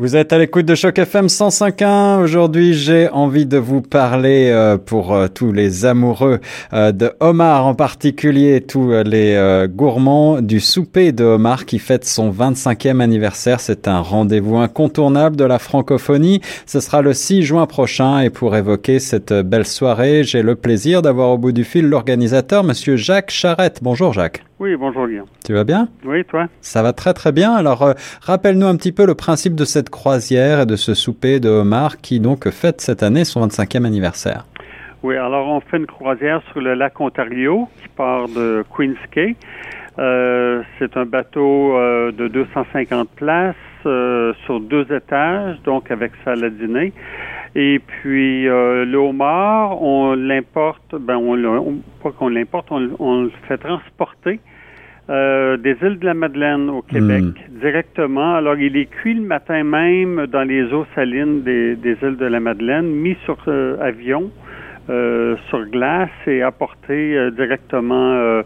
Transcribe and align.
Vous 0.00 0.16
êtes 0.16 0.32
à 0.32 0.38
l'écoute 0.38 0.64
de 0.64 0.74
Choc 0.74 0.98
FM 0.98 1.26
105.1. 1.26 2.22
Aujourd'hui, 2.22 2.72
j'ai 2.72 3.10
envie 3.10 3.44
de 3.44 3.58
vous 3.58 3.82
parler 3.82 4.48
euh, 4.48 4.78
pour 4.78 5.12
euh, 5.12 5.28
tous 5.28 5.52
les 5.52 5.84
amoureux 5.84 6.40
euh, 6.72 6.90
de 6.90 7.12
homard, 7.20 7.66
en 7.66 7.74
particulier 7.74 8.62
tous 8.62 8.92
les 9.04 9.66
gourmands 9.68 10.40
du 10.40 10.58
souper 10.58 11.12
de 11.12 11.24
homard 11.24 11.66
qui 11.66 11.78
fête 11.78 12.06
son 12.06 12.32
25e 12.32 13.00
anniversaire. 13.00 13.60
C'est 13.60 13.88
un 13.88 14.00
rendez-vous 14.00 14.56
incontournable 14.56 15.36
de 15.36 15.44
la 15.44 15.58
francophonie. 15.58 16.40
Ce 16.64 16.80
sera 16.80 17.02
le 17.02 17.12
6 17.12 17.42
juin 17.42 17.66
prochain 17.66 18.20
et 18.20 18.30
pour 18.30 18.56
évoquer 18.56 19.00
cette 19.00 19.34
belle 19.34 19.66
soirée, 19.66 20.24
j'ai 20.24 20.40
le 20.40 20.56
plaisir 20.56 21.02
d'avoir 21.02 21.28
au 21.28 21.36
bout 21.36 21.52
du 21.52 21.64
fil 21.64 21.86
l'organisateur, 21.86 22.64
monsieur 22.64 22.96
Jacques 22.96 23.30
Charrette. 23.30 23.80
Bonjour 23.82 24.14
Jacques. 24.14 24.44
Oui, 24.60 24.76
bonjour 24.76 25.08
Guillaume. 25.08 25.26
Tu 25.42 25.54
vas 25.54 25.64
bien? 25.64 25.88
Oui, 26.04 26.22
toi? 26.26 26.46
Ça 26.60 26.82
va 26.82 26.92
très 26.92 27.14
très 27.14 27.32
bien. 27.32 27.54
Alors, 27.54 27.94
rappelle-nous 28.20 28.66
un 28.66 28.76
petit 28.76 28.92
peu 28.92 29.06
le 29.06 29.14
principe 29.14 29.54
de 29.54 29.64
cette 29.64 29.88
croisière 29.88 30.60
et 30.60 30.66
de 30.66 30.76
ce 30.76 30.92
souper 30.92 31.40
de 31.40 31.48
homard 31.48 31.96
qui 31.96 32.20
donc 32.20 32.46
fête 32.50 32.82
cette 32.82 33.02
année 33.02 33.24
son 33.24 33.46
25e 33.46 33.86
anniversaire. 33.86 34.44
Oui, 35.02 35.16
alors 35.16 35.48
on 35.48 35.60
fait 35.60 35.78
une 35.78 35.86
croisière 35.86 36.42
sur 36.52 36.60
le 36.60 36.74
lac 36.74 37.00
Ontario 37.00 37.68
qui 37.80 37.88
part 37.88 38.28
de 38.28 38.62
Queens 38.76 38.96
Cay. 39.10 39.34
Euh, 39.98 40.62
c'est 40.78 40.94
un 40.96 41.06
bateau 41.06 41.76
euh, 41.76 42.12
de 42.12 42.28
250 42.28 43.08
places 43.16 43.56
euh, 43.86 44.34
sur 44.44 44.60
deux 44.60 44.86
étages, 44.92 45.56
donc 45.64 45.90
avec 45.90 46.12
salle 46.24 46.44
à 46.44 46.50
dîner. 46.50 46.92
Et 47.54 47.80
puis 47.80 48.44
le 48.44 48.94
homard, 48.94 49.82
on 49.82 50.14
l'importe, 50.14 50.94
ben 50.94 51.16
on, 51.16 51.80
pas 52.00 52.12
qu'on 52.12 52.28
l'importe, 52.28 52.70
on, 52.70 53.22
le 53.22 53.32
fait 53.48 53.58
transporter 53.58 54.38
euh, 55.10 55.56
des 55.56 55.76
îles 55.82 55.98
de 55.98 56.06
la 56.06 56.14
Madeleine 56.14 56.70
au 56.70 56.82
Québec 56.82 57.24
hmm. 57.24 57.58
directement. 57.60 58.36
Alors, 58.36 58.56
il 58.56 58.76
est 58.76 58.86
cuit 58.86 59.14
le 59.14 59.22
matin 59.22 59.64
même 59.64 60.26
dans 60.26 60.44
les 60.44 60.72
eaux 60.72 60.86
salines 60.94 61.42
des, 61.42 61.76
îles 61.82 62.16
de 62.16 62.26
la 62.26 62.38
Madeleine, 62.38 62.86
mis 62.86 63.16
sur 63.24 63.36
euh, 63.48 63.76
avion, 63.80 64.30
euh, 64.88 65.34
sur 65.48 65.66
glace 65.66 66.10
et 66.28 66.42
apporté 66.42 67.30
directement 67.32 68.42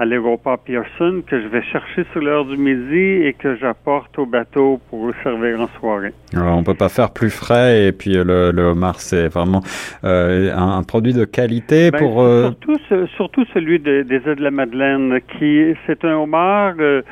à 0.00 0.06
l'aéroport 0.06 0.58
Pearson 0.58 1.22
que 1.26 1.42
je 1.42 1.46
vais 1.48 1.62
chercher 1.62 2.04
sur 2.12 2.22
l'heure 2.22 2.46
du 2.46 2.56
midi 2.56 3.26
et 3.26 3.34
que 3.34 3.54
j'apporte 3.56 4.18
au 4.18 4.24
bateau 4.24 4.80
pour 4.88 5.12
servir 5.22 5.60
en 5.60 5.68
soirée. 5.78 6.14
Alors, 6.34 6.56
on 6.56 6.64
peut 6.64 6.74
pas 6.74 6.88
faire 6.88 7.10
plus 7.10 7.28
frais 7.28 7.84
et 7.84 7.92
puis 7.92 8.14
le, 8.14 8.50
le 8.50 8.62
homard 8.62 8.98
c'est 8.98 9.28
vraiment 9.28 9.62
euh, 10.04 10.56
un, 10.56 10.82
produit 10.84 11.12
de 11.12 11.26
qualité 11.26 11.90
ben, 11.90 11.98
pour 11.98 12.22
euh... 12.22 12.44
surtout 12.44 12.78
surtout 13.16 13.44
celui 13.52 13.78
des 13.78 14.00
îles 14.00 14.36
de 14.36 14.42
la 14.42 14.50
Madeleine 14.50 15.20
qui 15.38 15.74
c'est 15.86 16.02
un 16.06 16.14
homard 16.14 16.76
euh, 16.80 16.90
euh, 16.90 17.02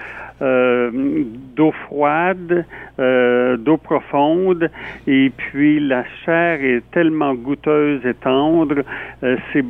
d'eau 0.40 1.72
froide, 1.86 2.64
euh, 2.98 3.56
d'eau 3.56 3.76
profonde, 3.76 4.70
et 5.06 5.30
puis 5.36 5.80
la 5.80 6.04
chair 6.24 6.62
est 6.62 6.82
tellement 6.92 7.34
goûteuse 7.34 8.04
et 8.06 8.14
tendre. 8.14 8.82
Euh, 9.22 9.36
c'est, 9.52 9.64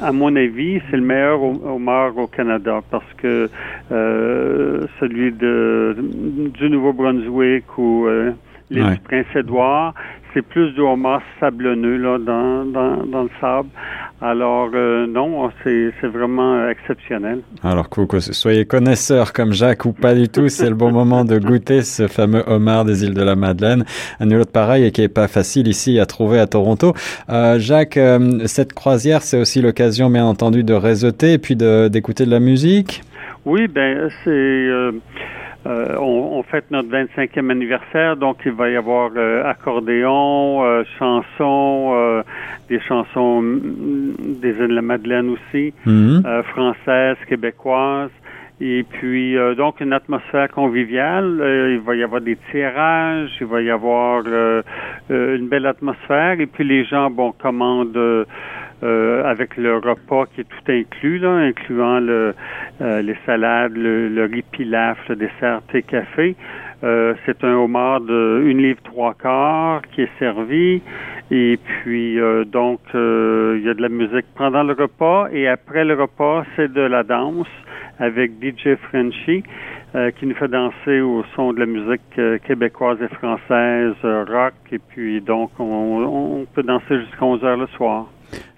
à 0.00 0.12
mon 0.12 0.34
avis, 0.36 0.80
c'est 0.90 0.96
le 0.96 1.02
meilleur 1.02 1.42
homard 1.42 2.16
au 2.18 2.26
Canada 2.26 2.80
parce 2.90 3.12
que 3.16 3.48
celui 3.90 5.32
de 5.32 5.96
du 6.54 6.70
Nouveau-Brunswick 6.70 7.64
ou 7.78 8.06
l'île 8.70 8.90
du 8.90 9.00
Prince-Édouard, 9.00 9.94
c'est 10.32 10.42
plus 10.42 10.72
du 10.72 10.80
homard 10.80 11.22
sablonneux 11.40 11.96
là, 11.96 12.18
dans, 12.18 12.64
dans, 12.64 13.04
dans 13.04 13.22
le 13.24 13.30
sable. 13.40 13.68
Alors 14.24 14.70
euh, 14.72 15.08
non, 15.08 15.50
c'est 15.64 16.06
vraiment 16.06 16.68
exceptionnel. 16.68 17.40
Alors 17.64 17.88
que 17.90 18.20
soyez 18.20 18.64
connaisseur 18.66 19.32
comme 19.32 19.52
Jacques 19.52 19.84
ou 19.84 19.92
pas 19.92 20.14
du 20.14 20.28
tout, 20.28 20.48
c'est 20.48 20.68
le 20.68 20.76
bon 20.76 20.92
moment 20.92 21.24
de 21.24 21.40
goûter 21.40 21.82
ce 21.82 22.06
fameux 22.06 22.44
homard 22.46 22.84
des 22.84 23.02
îles 23.02 23.14
de 23.14 23.22
la 23.22 23.34
Madeleine. 23.34 23.84
Un 24.20 24.30
autre 24.30 24.52
pareil 24.52 24.84
et 24.84 24.92
qui 24.92 25.02
est 25.02 25.08
pas 25.08 25.26
facile 25.26 25.66
ici 25.66 25.98
à 25.98 26.06
trouver 26.06 26.38
à 26.38 26.46
Toronto. 26.46 26.94
Euh, 27.30 27.58
Jacques, 27.58 27.96
euh, 27.96 28.46
cette 28.46 28.74
croisière, 28.74 29.22
c'est 29.22 29.40
aussi 29.40 29.60
l'occasion 29.60 30.08
bien 30.08 30.24
entendu 30.24 30.62
de 30.62 30.74
réseauter 30.74 31.32
et 31.32 31.38
puis 31.38 31.56
d'écouter 31.56 32.24
de, 32.24 32.30
la 32.30 32.38
musique. 32.38 33.02
Oui, 33.44 33.66
ben 33.66 34.08
c'est 34.22 34.68
euh, 35.64 35.96
on, 35.96 36.38
on, 36.38 36.42
fête 36.42 36.70
notre 36.70 36.88
25e 36.88 37.50
anniversaire, 37.50 38.16
donc 38.16 38.38
il 38.44 38.52
va 38.52 38.68
y 38.68 38.76
avoir 38.76 39.10
euh, 39.16 39.44
accordéon, 39.44 40.64
euh, 40.64 40.82
chansons, 40.98 42.22
des 42.68 42.80
chansons 42.80 43.42
mm, 43.42 44.14
des 44.40 44.50
îles 44.50 44.68
de 44.68 44.74
la 44.74 44.82
Madeleine 44.82 45.30
aussi, 45.30 45.72
mhm. 45.86 46.42
françaises, 46.52 47.16
québécoises. 47.28 48.10
Et 48.60 48.84
puis, 48.84 49.34
donc, 49.56 49.80
une 49.80 49.92
atmosphère 49.92 50.48
conviviale. 50.48 51.42
il 51.72 51.80
va 51.80 51.96
y 51.96 52.02
avoir 52.04 52.20
des 52.20 52.36
tirages, 52.52 53.30
il 53.40 53.46
va 53.46 53.60
y 53.60 53.70
avoir 53.70 54.22
une 55.10 55.48
belle 55.48 55.66
atmosphère. 55.66 56.38
Et 56.38 56.46
puis, 56.46 56.62
les 56.62 56.84
gens, 56.84 57.10
bon, 57.10 57.32
commandent 57.32 58.24
euh, 58.82 59.22
avec 59.24 59.56
le 59.56 59.76
repas 59.76 60.26
qui 60.26 60.40
est 60.40 60.44
tout 60.44 60.72
inclus, 60.72 61.18
là, 61.18 61.30
incluant 61.30 62.00
le, 62.00 62.34
euh, 62.80 63.00
les 63.00 63.16
salades, 63.24 63.76
le, 63.76 64.24
riz 64.24 64.42
pilaf, 64.50 64.98
le 65.08 65.14
dessert, 65.14 65.62
thé, 65.70 65.82
café. 65.82 66.34
Euh, 66.82 67.14
c'est 67.24 67.44
un 67.44 67.54
homard 67.54 68.00
de 68.00 68.42
une 68.44 68.58
livre 68.58 68.80
trois 68.82 69.14
quarts 69.14 69.82
qui 69.92 70.02
est 70.02 70.18
servi. 70.18 70.82
Et 71.30 71.60
puis 71.64 72.18
donc 72.46 72.80
il 72.92 73.62
y 73.64 73.68
a 73.68 73.74
de 73.74 73.80
la 73.80 73.88
musique 73.88 74.26
pendant 74.34 74.64
le 74.64 74.74
repas 74.74 75.28
et 75.32 75.48
après 75.48 75.82
le 75.82 75.94
repas 75.94 76.44
c'est 76.56 76.70
de 76.70 76.82
la 76.82 77.04
danse 77.04 77.46
avec 77.98 78.32
DJ 78.32 78.76
Frenchy 78.90 79.42
qui 80.16 80.26
nous 80.26 80.34
fait 80.34 80.48
danser 80.48 81.00
au 81.00 81.24
son 81.34 81.54
de 81.54 81.60
la 81.60 81.66
musique 81.66 82.20
québécoise 82.46 82.98
et 83.00 83.08
française 83.14 83.94
rock 84.02 84.52
et 84.72 84.78
puis 84.78 85.22
donc 85.22 85.52
on, 85.58 86.42
on 86.42 86.44
peut 86.52 86.64
danser 86.64 87.00
jusqu'à 87.00 87.24
11 87.24 87.44
heures 87.44 87.56
le 87.56 87.68
soir. 87.68 88.08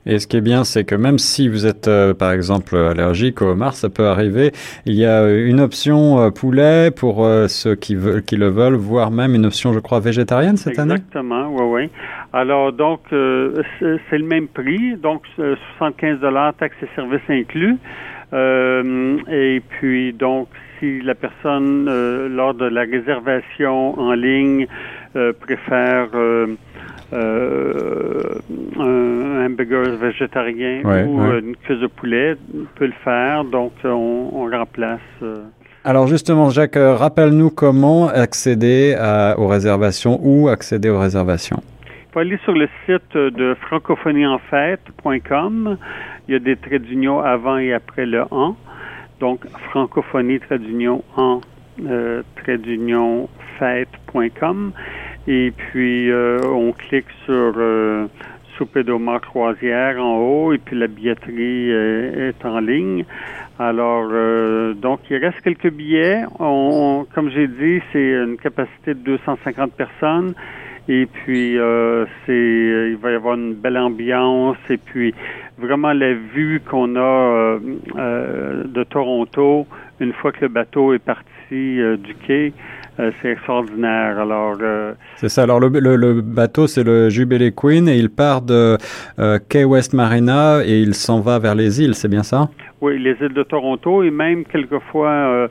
Et 0.06 0.18
ce 0.18 0.26
qui 0.26 0.36
est 0.36 0.42
bien, 0.42 0.64
c'est 0.64 0.84
que 0.84 0.94
même 0.94 1.18
si 1.18 1.48
vous 1.48 1.66
êtes, 1.66 1.88
euh, 1.88 2.12
par 2.12 2.32
exemple, 2.32 2.76
allergique 2.76 3.40
au 3.40 3.46
homard, 3.46 3.74
ça 3.74 3.88
peut 3.88 4.06
arriver. 4.06 4.52
Il 4.84 4.94
y 4.94 5.06
a 5.06 5.30
une 5.30 5.60
option 5.60 6.20
euh, 6.20 6.30
poulet 6.30 6.90
pour 6.90 7.24
euh, 7.24 7.48
ceux 7.48 7.74
qui, 7.74 7.94
le 7.94 8.48
veulent, 8.48 8.74
voire 8.74 9.10
même 9.10 9.34
une 9.34 9.46
option, 9.46 9.72
je 9.72 9.78
crois, 9.78 10.00
végétarienne 10.00 10.58
cette 10.58 10.78
année. 10.78 10.94
Exactement, 10.94 11.48
oui, 11.48 11.64
oui. 11.64 11.90
Alors, 12.34 12.72
donc, 12.72 13.00
c'est 13.10 14.18
le 14.18 14.24
même 14.24 14.48
prix, 14.48 14.96
donc 14.96 15.22
75 15.36 16.20
dollars, 16.20 16.52
taxes 16.54 16.76
et 16.82 16.88
services 16.94 17.22
inclus. 17.28 17.76
et 18.32 19.62
puis, 19.70 20.12
donc, 20.12 20.48
si 20.80 21.00
la 21.00 21.14
personne, 21.14 21.86
lors 22.34 22.54
de 22.54 22.66
la 22.66 22.82
réservation 22.82 23.98
en 23.98 24.12
ligne, 24.12 24.66
préfère 25.40 26.08
euh, 27.14 28.40
un 28.76 28.93
hamburger 29.54 29.96
végétarien 29.96 30.82
ou 30.84 31.22
une 31.38 31.56
cuisse 31.56 31.80
de 31.80 31.86
poulet 31.86 32.36
peut 32.76 32.84
le 32.86 32.92
faire. 33.02 33.44
Donc, 33.44 33.72
on, 33.84 34.48
remplace. 34.50 35.00
Euh. 35.22 35.44
Alors 35.84 36.06
justement, 36.06 36.50
Jacques, 36.50 36.76
euh, 36.76 36.94
rappelle-nous 36.94 37.48
comment 37.50 38.08
accéder 38.08 38.94
aux 39.38 39.48
réservations 39.48 40.20
ou 40.22 40.48
accéder 40.48 40.90
aux 40.90 40.98
réservations. 40.98 41.62
Il 41.86 42.12
faut 42.12 42.18
aller 42.20 42.38
sur 42.44 42.52
le 42.52 42.68
site 42.86 43.16
de 43.16 43.54
francophonieenfête.com. 43.62 45.78
Il 46.28 46.32
y 46.32 46.36
a 46.36 46.38
des 46.38 46.56
traits 46.56 46.82
d'union 46.82 47.20
avant 47.20 47.56
et 47.58 47.72
après 47.72 48.06
le 48.06 48.22
en. 48.30 48.54
Donc, 49.20 49.46
francophonie, 49.70 50.40
trait 50.40 50.58
d'union 50.58 51.04
en, 51.16 51.40
euh, 51.86 52.22
trait 52.36 52.58
d'union 52.58 53.28
fête.com. 53.58 54.72
Et 55.26 55.52
puis, 55.56 56.10
euh, 56.10 56.38
on 56.44 56.72
clique 56.72 57.06
sur 57.24 57.54
euh, 57.56 58.06
Souper 58.56 58.82
d'Omar 58.84 59.20
Croisière 59.20 60.02
en 60.02 60.18
haut 60.18 60.52
et 60.52 60.58
puis 60.58 60.76
la 60.78 60.86
billetterie 60.86 61.70
est 61.70 62.44
en 62.44 62.60
ligne. 62.60 63.04
Alors, 63.58 64.08
euh, 64.10 64.74
donc, 64.74 65.00
il 65.10 65.16
reste 65.18 65.40
quelques 65.42 65.70
billets. 65.70 66.24
Comme 66.38 67.30
j'ai 67.30 67.46
dit, 67.46 67.80
c'est 67.92 68.10
une 68.10 68.36
capacité 68.36 68.94
de 68.94 69.00
250 69.00 69.72
personnes. 69.72 70.34
Et 70.88 71.06
puis, 71.06 71.56
euh, 71.56 72.04
c'est, 72.26 72.90
il 72.90 72.96
va 72.96 73.12
y 73.12 73.14
avoir 73.14 73.36
une 73.36 73.54
belle 73.54 73.78
ambiance. 73.78 74.56
Et 74.70 74.76
puis, 74.76 75.14
vraiment, 75.56 75.92
la 75.92 76.14
vue 76.14 76.60
qu'on 76.68 76.96
a 76.96 77.58
de 77.58 78.84
Toronto, 78.84 79.68
une 80.00 80.12
fois 80.12 80.32
que 80.32 80.40
le 80.40 80.48
bateau 80.48 80.92
est 80.92 80.98
parti 80.98 81.24
du 81.50 82.14
quai, 82.26 82.52
euh, 83.00 83.10
c'est 83.20 83.30
extraordinaire. 83.30 84.18
Alors, 84.18 84.56
euh, 84.60 84.92
c'est 85.16 85.28
ça. 85.28 85.42
Alors 85.42 85.58
le, 85.58 85.68
le, 85.68 86.20
bateau, 86.20 86.66
c'est 86.66 86.84
le 86.84 87.08
Jubilee 87.10 87.52
Queen 87.52 87.88
et 87.88 87.96
il 87.96 88.08
part 88.08 88.42
de 88.42 88.78
euh, 89.18 89.38
Key 89.48 89.64
West 89.64 89.94
Marina 89.94 90.60
et 90.64 90.80
il 90.80 90.94
s'en 90.94 91.20
va 91.20 91.38
vers 91.38 91.54
les 91.54 91.80
îles. 91.82 91.94
C'est 91.94 92.08
bien 92.08 92.22
ça? 92.22 92.48
Oui, 92.80 92.98
les 92.98 93.16
îles 93.20 93.32
de 93.32 93.42
Toronto 93.42 94.02
et 94.02 94.10
même 94.10 94.44
quelquefois 94.44 95.48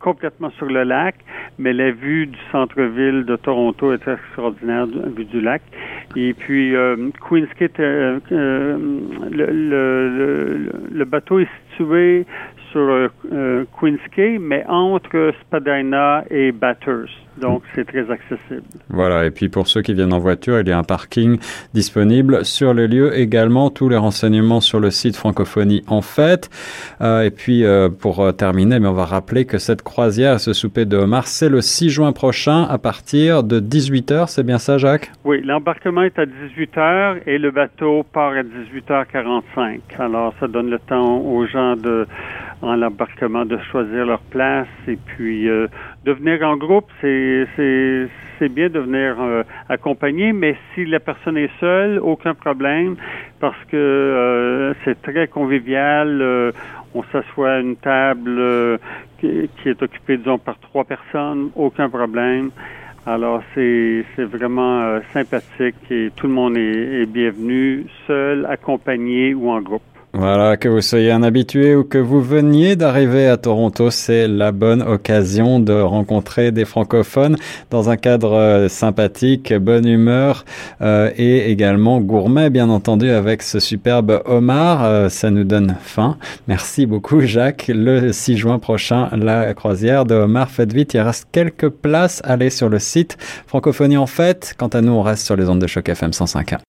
complètement 0.00 0.50
sur 0.58 0.66
le 0.66 0.82
lac. 0.82 1.14
Mais 1.58 1.72
la 1.72 1.92
vue 1.92 2.26
du 2.26 2.38
centre-ville 2.52 3.24
de 3.24 3.36
Toronto 3.36 3.92
est 3.92 4.06
extraordinaire, 4.06 4.86
la 4.86 5.08
vue 5.08 5.24
du 5.24 5.40
lac. 5.40 5.62
Et 6.14 6.34
puis 6.34 6.74
Queen's 7.26 7.48
le, 7.58 8.76
le, 9.30 10.70
le, 10.92 11.04
bateau 11.04 11.38
est 11.38 11.48
situé 11.70 12.26
sur 12.74 13.08
Queens 13.80 13.96
Quay, 14.14 14.38
mais 14.38 14.64
entre 14.68 15.32
Spadina 15.40 16.24
et 16.30 16.52
Bathurst. 16.52 17.14
Donc, 17.40 17.62
c'est 17.74 17.84
très 17.84 18.08
accessible. 18.10 18.62
Voilà. 18.88 19.26
Et 19.26 19.30
puis, 19.30 19.48
pour 19.48 19.66
ceux 19.66 19.82
qui 19.82 19.92
viennent 19.92 20.12
en 20.12 20.18
voiture, 20.18 20.60
il 20.60 20.68
y 20.68 20.72
a 20.72 20.78
un 20.78 20.84
parking 20.84 21.38
disponible 21.72 22.44
sur 22.44 22.74
le 22.74 22.86
lieu 22.86 23.16
également. 23.18 23.70
Tous 23.70 23.88
les 23.88 23.96
renseignements 23.96 24.60
sur 24.60 24.78
le 24.78 24.90
site 24.90 25.16
Francophonie 25.16 25.82
en 25.88 26.00
fait. 26.00 26.48
Euh, 27.00 27.22
et 27.22 27.30
puis, 27.30 27.64
euh, 27.64 27.88
pour 27.88 28.20
euh, 28.20 28.32
terminer, 28.32 28.78
mais 28.78 28.86
on 28.88 28.92
va 28.92 29.04
rappeler 29.04 29.46
que 29.46 29.58
cette 29.58 29.82
croisière, 29.82 30.38
ce 30.38 30.52
souper 30.52 30.84
de 30.84 30.96
homard, 30.96 31.26
c'est 31.26 31.48
le 31.48 31.60
6 31.60 31.90
juin 31.90 32.12
prochain 32.12 32.64
à 32.64 32.78
partir 32.78 33.42
de 33.42 33.58
18h. 33.58 34.28
C'est 34.28 34.44
bien 34.44 34.58
ça, 34.58 34.78
Jacques? 34.78 35.10
Oui. 35.24 35.42
L'embarquement 35.44 36.02
est 36.02 36.18
à 36.18 36.26
18h 36.26 37.22
et 37.26 37.38
le 37.38 37.50
bateau 37.50 38.04
part 38.12 38.32
à 38.32 38.42
18h45. 38.42 39.80
Alors, 39.98 40.34
ça 40.38 40.46
donne 40.46 40.70
le 40.70 40.78
temps 40.78 41.18
aux 41.18 41.46
gens 41.46 41.74
de, 41.76 42.06
en 42.64 42.76
l'embarquement 42.76 43.44
de 43.44 43.58
choisir 43.70 44.06
leur 44.06 44.20
place 44.20 44.68
et 44.88 44.96
puis 44.96 45.48
euh, 45.48 45.66
de 46.04 46.12
venir 46.12 46.42
en 46.42 46.56
groupe, 46.56 46.90
c'est 47.00 47.46
c'est 48.38 48.48
bien 48.48 48.68
de 48.68 48.80
venir 48.80 49.16
euh, 49.20 49.42
mais 50.34 50.56
si 50.74 50.84
la 50.86 51.00
personne 51.00 51.36
est 51.36 51.50
seule, 51.60 51.98
aucun 52.00 52.34
problème 52.34 52.96
parce 53.40 53.62
que 53.70 53.76
euh, 53.76 54.74
c'est 54.84 55.00
très 55.02 55.28
convivial. 55.28 56.20
Euh, 56.20 56.52
on 56.94 57.02
s'assoit 57.12 57.54
à 57.54 57.58
une 57.58 57.76
table 57.76 58.78
qui, 59.18 59.50
qui, 59.56 59.68
est 59.68 59.82
occupée, 59.82 60.16
disons, 60.16 60.38
par 60.38 60.56
trois 60.60 60.84
personnes, 60.84 61.50
aucun 61.56 61.88
problème. 61.88 62.50
Alors, 63.04 63.42
c'est 63.52 64.04
vraiment 64.18 65.00
sympathique 65.12 65.90
et 65.90 66.12
tout 66.14 66.28
le 66.28 66.32
monde 66.32 66.56
est, 66.56 67.02
est 67.02 67.06
bienvenu, 67.06 67.86
seul, 68.06 68.46
accompagné 68.46 69.34
ou 69.34 69.50
en 69.50 69.60
groupe. 69.60 69.82
Voilà, 70.16 70.56
que 70.56 70.68
vous 70.68 70.80
soyez 70.80 71.10
un 71.10 71.24
habitué 71.24 71.74
ou 71.74 71.82
que 71.82 71.98
vous 71.98 72.20
veniez 72.20 72.76
d'arriver 72.76 73.26
à 73.26 73.36
Toronto, 73.36 73.90
c'est 73.90 74.28
la 74.28 74.52
bonne 74.52 74.80
occasion 74.80 75.58
de 75.58 75.72
rencontrer 75.72 76.52
des 76.52 76.64
francophones 76.64 77.36
dans 77.70 77.90
un 77.90 77.96
cadre 77.96 78.34
euh, 78.34 78.68
sympathique, 78.68 79.52
bonne 79.52 79.88
humeur 79.88 80.44
euh, 80.82 81.10
et 81.16 81.50
également 81.50 82.00
gourmet, 82.00 82.48
bien 82.48 82.68
entendu, 82.68 83.10
avec 83.10 83.42
ce 83.42 83.58
superbe 83.58 84.22
homard. 84.24 84.84
Euh, 84.84 85.08
ça 85.08 85.32
nous 85.32 85.42
donne 85.42 85.74
faim. 85.82 86.16
Merci 86.46 86.86
beaucoup, 86.86 87.20
Jacques. 87.20 87.66
Le 87.74 88.12
6 88.12 88.36
juin 88.36 88.60
prochain, 88.60 89.08
la 89.16 89.52
croisière 89.52 90.04
de 90.04 90.14
homard. 90.14 90.48
Faites 90.48 90.72
vite, 90.72 90.94
il 90.94 91.00
reste 91.00 91.26
quelques 91.32 91.70
places. 91.70 92.22
Allez 92.22 92.50
sur 92.50 92.68
le 92.68 92.78
site 92.78 93.18
Francophonie 93.48 93.96
en 93.96 94.06
fête. 94.06 94.54
Quant 94.56 94.68
à 94.68 94.80
nous, 94.80 94.92
on 94.92 95.02
reste 95.02 95.26
sur 95.26 95.34
les 95.34 95.48
ondes 95.48 95.60
de 95.60 95.66
choc 95.66 95.88
FM 95.88 96.12
105.1. 96.12 96.58